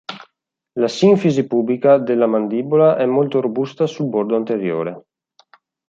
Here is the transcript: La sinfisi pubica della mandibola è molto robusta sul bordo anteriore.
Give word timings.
La 0.79 0.87
sinfisi 0.87 1.45
pubica 1.45 1.99
della 1.99 2.25
mandibola 2.25 2.97
è 2.97 3.05
molto 3.05 3.39
robusta 3.39 3.85
sul 3.85 4.07
bordo 4.09 4.35
anteriore. 4.35 5.05